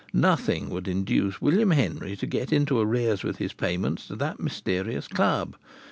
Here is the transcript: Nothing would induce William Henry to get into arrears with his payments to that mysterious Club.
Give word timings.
Nothing 0.13 0.71
would 0.71 0.87
induce 0.87 1.43
William 1.43 1.69
Henry 1.69 2.15
to 2.15 2.25
get 2.25 2.51
into 2.51 2.79
arrears 2.79 3.23
with 3.23 3.37
his 3.37 3.53
payments 3.53 4.07
to 4.07 4.15
that 4.15 4.39
mysterious 4.39 5.07
Club. 5.07 5.55